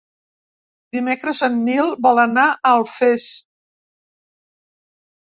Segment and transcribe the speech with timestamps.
[0.95, 3.27] Dimecres en Nil vol anar a Alfés.